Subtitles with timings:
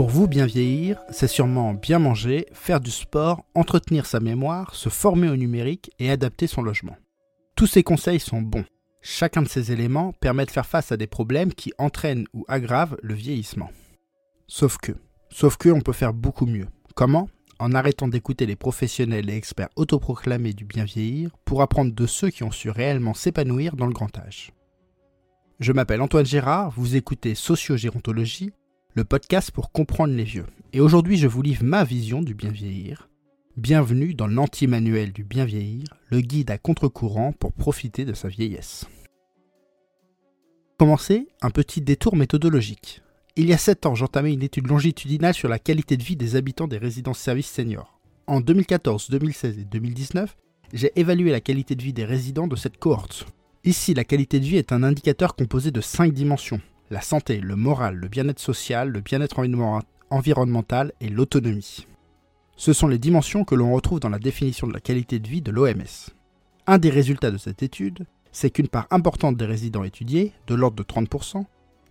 [0.00, 4.88] Pour vous, bien vieillir, c'est sûrement bien manger, faire du sport, entretenir sa mémoire, se
[4.88, 6.96] former au numérique et adapter son logement.
[7.54, 8.64] Tous ces conseils sont bons.
[9.02, 12.96] Chacun de ces éléments permet de faire face à des problèmes qui entraînent ou aggravent
[13.02, 13.68] le vieillissement.
[14.46, 14.92] Sauf que,
[15.28, 16.68] sauf que on peut faire beaucoup mieux.
[16.94, 17.28] Comment?
[17.58, 22.30] En arrêtant d'écouter les professionnels et experts autoproclamés du bien vieillir pour apprendre de ceux
[22.30, 24.54] qui ont su réellement s'épanouir dans le grand âge.
[25.58, 28.54] Je m'appelle Antoine Gérard, vous écoutez Sociogérontologie,
[28.94, 30.46] le podcast pour comprendre les vieux.
[30.72, 33.08] Et aujourd'hui, je vous livre ma vision du bien vieillir.
[33.56, 38.86] Bienvenue dans l'anti-manuel du bien vieillir, le guide à contre-courant pour profiter de sa vieillesse.
[40.76, 43.02] Commencer, un petit détour méthodologique.
[43.36, 46.34] Il y a 7 ans, j'entamais une étude longitudinale sur la qualité de vie des
[46.34, 48.00] habitants des résidences-services seniors.
[48.26, 50.36] En 2014, 2016 et 2019,
[50.72, 53.26] j'ai évalué la qualité de vie des résidents de cette cohorte.
[53.62, 57.56] Ici, la qualité de vie est un indicateur composé de 5 dimensions la santé, le
[57.56, 59.40] moral, le bien-être social, le bien-être
[60.10, 61.86] environnemental et l'autonomie.
[62.56, 65.40] Ce sont les dimensions que l'on retrouve dans la définition de la qualité de vie
[65.40, 66.10] de l'OMS.
[66.66, 70.76] Un des résultats de cette étude, c'est qu'une part importante des résidents étudiés, de l'ordre
[70.76, 71.44] de 30%,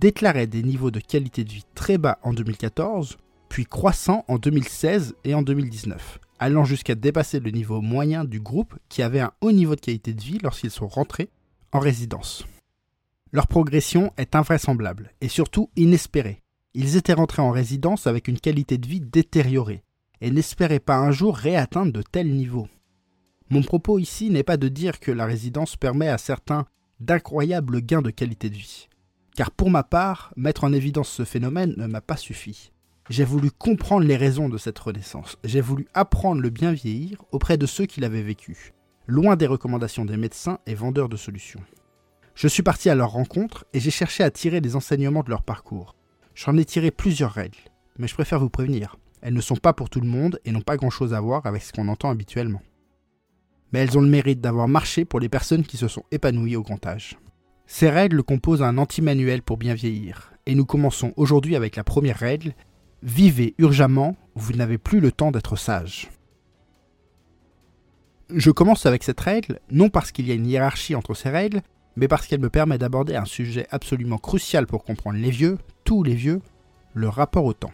[0.00, 3.16] déclaraient des niveaux de qualité de vie très bas en 2014,
[3.48, 8.74] puis croissants en 2016 et en 2019, allant jusqu'à dépasser le niveau moyen du groupe
[8.88, 11.30] qui avait un haut niveau de qualité de vie lorsqu'ils sont rentrés
[11.72, 12.44] en résidence.
[13.32, 16.42] Leur progression est invraisemblable et surtout inespérée.
[16.74, 19.82] Ils étaient rentrés en résidence avec une qualité de vie détériorée
[20.20, 22.68] et n'espéraient pas un jour réatteindre de tels niveaux.
[23.50, 26.66] Mon propos ici n'est pas de dire que la résidence permet à certains
[27.00, 28.88] d'incroyables gains de qualité de vie.
[29.36, 32.72] Car pour ma part, mettre en évidence ce phénomène ne m'a pas suffi.
[33.08, 35.36] J'ai voulu comprendre les raisons de cette renaissance.
[35.44, 38.72] J'ai voulu apprendre le bien vieillir auprès de ceux qui l'avaient vécu,
[39.06, 41.62] loin des recommandations des médecins et vendeurs de solutions.
[42.36, 45.42] Je suis parti à leur rencontre et j'ai cherché à tirer les enseignements de leur
[45.42, 45.96] parcours.
[46.34, 47.56] J'en ai tiré plusieurs règles,
[47.98, 48.98] mais je préfère vous prévenir.
[49.22, 51.62] Elles ne sont pas pour tout le monde et n'ont pas grand-chose à voir avec
[51.62, 52.60] ce qu'on entend habituellement.
[53.72, 56.62] Mais elles ont le mérite d'avoir marché pour les personnes qui se sont épanouies au
[56.62, 57.16] grand âge.
[57.66, 62.18] Ces règles composent un anti-manuel pour bien vieillir, et nous commençons aujourd'hui avec la première
[62.18, 62.54] règle
[63.02, 66.10] Vivez urgemment, vous n'avez plus le temps d'être sage.
[68.28, 71.62] Je commence avec cette règle, non parce qu'il y a une hiérarchie entre ces règles,
[71.96, 76.02] mais parce qu'elle me permet d'aborder un sujet absolument crucial pour comprendre les vieux, tous
[76.02, 76.40] les vieux,
[76.94, 77.72] le rapport au temps.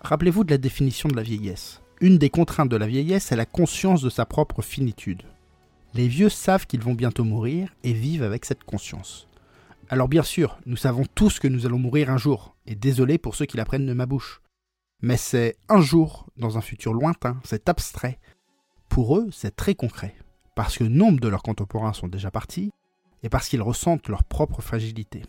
[0.00, 1.80] Rappelez-vous de la définition de la vieillesse.
[2.00, 5.22] Une des contraintes de la vieillesse est la conscience de sa propre finitude.
[5.94, 9.28] Les vieux savent qu'ils vont bientôt mourir et vivent avec cette conscience.
[9.88, 13.34] Alors bien sûr, nous savons tous que nous allons mourir un jour, et désolé pour
[13.34, 14.40] ceux qui l'apprennent de ma bouche.
[15.02, 18.18] Mais c'est un jour, dans un futur lointain, c'est abstrait.
[18.88, 20.14] Pour eux, c'est très concret,
[20.54, 22.72] parce que nombre de leurs contemporains sont déjà partis,
[23.22, 25.22] et parce qu'ils ressentent leur propre fragilité.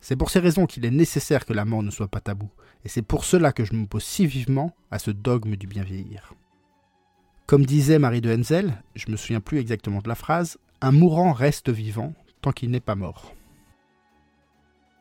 [0.00, 2.50] C'est pour ces raisons qu'il est nécessaire que la mort ne soit pas tabou,
[2.84, 6.34] et c'est pour cela que je m'oppose si vivement à ce dogme du bien vieillir.
[7.46, 11.32] Comme disait Marie de Henzel, je me souviens plus exactement de la phrase, un mourant
[11.32, 13.34] reste vivant tant qu'il n'est pas mort.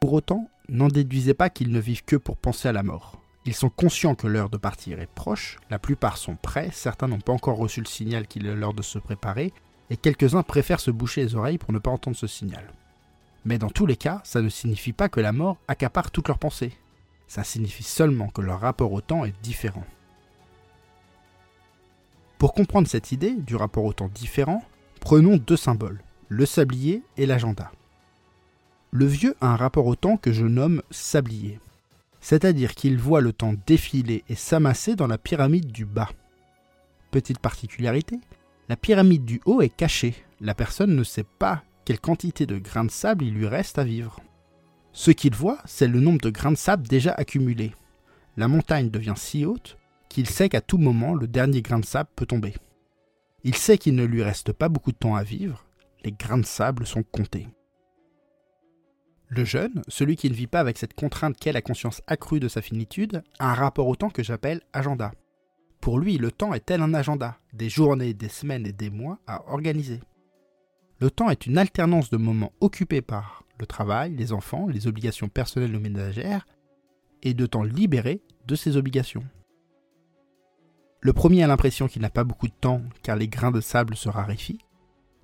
[0.01, 3.21] Pour autant, n'en déduisez pas qu'ils ne vivent que pour penser à la mort.
[3.45, 7.19] Ils sont conscients que l'heure de partir est proche, la plupart sont prêts, certains n'ont
[7.19, 9.53] pas encore reçu le signal qu'il est l'heure de se préparer,
[9.89, 12.73] et quelques-uns préfèrent se boucher les oreilles pour ne pas entendre ce signal.
[13.45, 16.39] Mais dans tous les cas, ça ne signifie pas que la mort accapare toutes leurs
[16.39, 16.73] pensées.
[17.27, 19.85] Ça signifie seulement que leur rapport au temps est différent.
[22.38, 24.63] Pour comprendre cette idée du rapport au temps différent,
[25.01, 27.71] prenons deux symboles, le sablier et l'agenda.
[28.91, 31.59] Le vieux a un rapport au temps que je nomme sablier,
[32.21, 36.09] c'est-à-dire qu'il voit le temps défiler et s'amasser dans la pyramide du bas.
[37.11, 38.19] Petite particularité,
[38.69, 40.13] la pyramide du haut est cachée.
[40.40, 43.84] La personne ne sait pas quelle quantité de grains de sable il lui reste à
[43.84, 44.19] vivre.
[44.94, 47.74] Ce qu'il voit, c'est le nombre de grains de sable déjà accumulés.
[48.38, 52.09] La montagne devient si haute qu'il sait qu'à tout moment le dernier grain de sable
[52.16, 52.53] peut tomber.
[53.44, 55.66] Il sait qu'il ne lui reste pas beaucoup de temps à vivre,
[56.03, 57.47] les grains de sable sont comptés.
[59.30, 62.48] Le jeune, celui qui ne vit pas avec cette contrainte qu'est la conscience accrue de
[62.48, 65.12] sa finitude, a un rapport au temps que j'appelle agenda.
[65.81, 69.19] Pour lui, le temps est tel un agenda, des journées, des semaines et des mois
[69.27, 70.01] à organiser.
[70.99, 75.29] Le temps est une alternance de moments occupés par le travail, les enfants, les obligations
[75.29, 76.45] personnelles ou ménagères,
[77.23, 79.23] et de temps libéré de ces obligations.
[81.01, 83.95] Le premier a l'impression qu'il n'a pas beaucoup de temps car les grains de sable
[83.95, 84.59] se raréfient.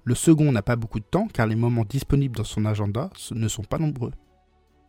[0.05, 3.47] Le second n'a pas beaucoup de temps car les moments disponibles dans son agenda ne
[3.49, 4.13] sont pas nombreux.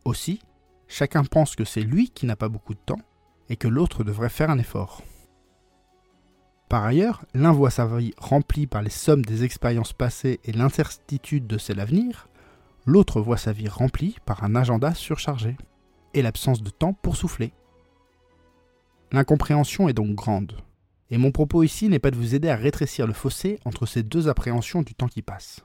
[0.05, 0.39] Aussi,
[0.87, 3.01] chacun pense que c'est lui qui n'a pas beaucoup de temps
[3.49, 5.01] et que l'autre devrait faire un effort.
[6.69, 11.47] Par ailleurs, l'un voit sa vie remplie par les sommes des expériences passées et l'incertitude
[11.47, 12.27] de celle à venir,
[12.85, 15.55] l'autre voit sa vie remplie par un agenda surchargé.
[16.13, 17.51] et l'absence de temps pour souffler.
[19.11, 20.57] L'incompréhension est donc grande.
[21.11, 24.01] Et mon propos ici n'est pas de vous aider à rétrécir le fossé entre ces
[24.03, 25.61] deux appréhensions du temps qui passe.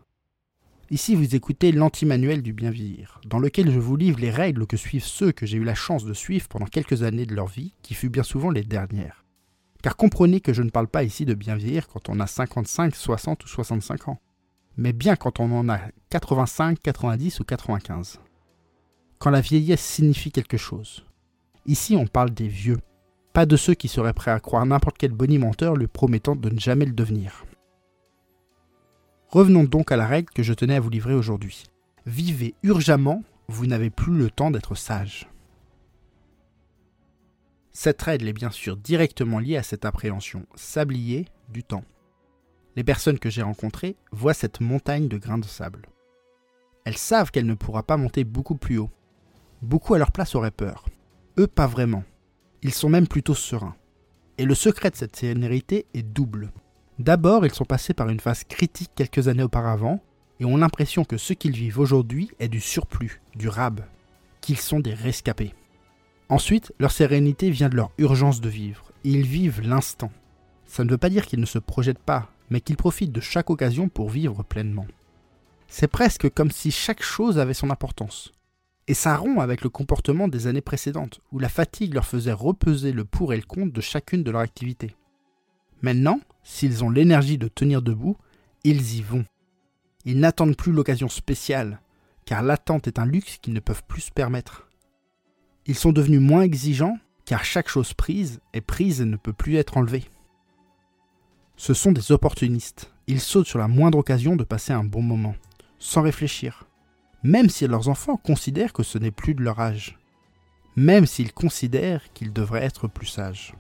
[0.90, 4.76] Ici, vous écoutez l'anti-manuel du bien vieillir, dans lequel je vous livre les règles que
[4.76, 7.72] suivent ceux que j'ai eu la chance de suivre pendant quelques années de leur vie,
[7.82, 9.21] qui fut bien souvent les dernières.
[9.82, 12.94] Car comprenez que je ne parle pas ici de bien vieillir quand on a 55,
[12.94, 14.20] 60 ou 65 ans,
[14.76, 15.80] mais bien quand on en a
[16.10, 18.20] 85, 90 ou 95.
[19.18, 21.04] Quand la vieillesse signifie quelque chose.
[21.66, 22.78] Ici, on parle des vieux,
[23.32, 26.58] pas de ceux qui seraient prêts à croire n'importe quel bonimenteur lui promettant de ne
[26.58, 27.44] jamais le devenir.
[29.28, 31.64] Revenons donc à la règle que je tenais à vous livrer aujourd'hui.
[32.04, 35.31] Vivez urgemment, vous n'avez plus le temps d'être sage.
[37.84, 41.82] Cette règle est bien sûr directement liée à cette appréhension sablier du temps.
[42.76, 45.88] Les personnes que j'ai rencontrées voient cette montagne de grains de sable.
[46.84, 48.92] Elles savent qu'elle ne pourra pas monter beaucoup plus haut.
[49.62, 50.84] Beaucoup à leur place auraient peur.
[51.40, 52.04] Eux pas vraiment.
[52.62, 53.74] Ils sont même plutôt sereins.
[54.38, 56.52] Et le secret de cette sérénité est double.
[57.00, 60.00] D'abord, ils sont passés par une phase critique quelques années auparavant
[60.38, 63.80] et ont l'impression que ce qu'ils vivent aujourd'hui est du surplus, du rab,
[64.40, 65.52] qu'ils sont des rescapés.
[66.32, 68.90] Ensuite, leur sérénité vient de leur urgence de vivre.
[69.04, 70.10] Ils vivent l'instant.
[70.64, 73.50] Ça ne veut pas dire qu'ils ne se projettent pas, mais qu'ils profitent de chaque
[73.50, 74.86] occasion pour vivre pleinement.
[75.68, 78.32] C'est presque comme si chaque chose avait son importance.
[78.88, 82.92] Et ça rompt avec le comportement des années précédentes, où la fatigue leur faisait repeser
[82.92, 84.96] le pour et le contre de chacune de leurs activités.
[85.82, 88.16] Maintenant, s'ils ont l'énergie de tenir debout,
[88.64, 89.26] ils y vont.
[90.06, 91.82] Ils n'attendent plus l'occasion spéciale,
[92.24, 94.66] car l'attente est un luxe qu'ils ne peuvent plus se permettre.
[95.66, 99.56] Ils sont devenus moins exigeants, car chaque chose prise est prise et ne peut plus
[99.56, 100.04] être enlevée.
[101.56, 102.92] Ce sont des opportunistes.
[103.06, 105.34] Ils sautent sur la moindre occasion de passer un bon moment,
[105.78, 106.66] sans réfléchir
[107.22, 109.98] même si leurs enfants considèrent que ce n'est plus de leur âge,
[110.76, 113.54] même s'ils considèrent qu'ils devraient être plus sages.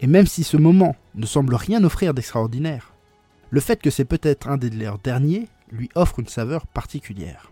[0.00, 2.92] Et même si ce moment ne semble rien offrir d'extraordinaire,
[3.50, 7.50] le fait que c'est peut-être un des leurs derniers lui offre une saveur particulière.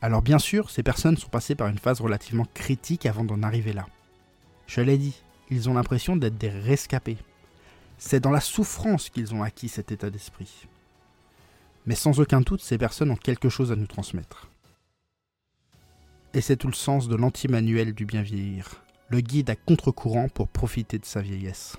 [0.00, 3.72] Alors bien sûr, ces personnes sont passées par une phase relativement critique avant d'en arriver
[3.72, 3.86] là.
[4.66, 7.18] Je l'ai dit, ils ont l'impression d'être des rescapés.
[7.98, 10.68] C'est dans la souffrance qu'ils ont acquis cet état d'esprit
[11.88, 14.50] mais sans aucun doute ces personnes ont quelque chose à nous transmettre.
[16.34, 20.48] Et c'est tout le sens de l'anti-manuel du bien vieillir, le guide à contre-courant pour
[20.48, 21.78] profiter de sa vieillesse.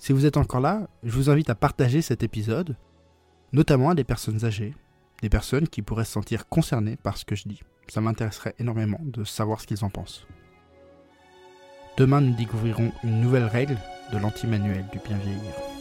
[0.00, 2.76] Si vous êtes encore là, je vous invite à partager cet épisode,
[3.52, 4.74] notamment à des personnes âgées,
[5.22, 7.62] des personnes qui pourraient se sentir concernées par ce que je dis.
[7.88, 10.26] Ça m'intéresserait énormément de savoir ce qu'ils en pensent.
[11.96, 13.78] Demain, nous découvrirons une nouvelle règle
[14.12, 15.75] de l'anti-manuel du bien vieillir.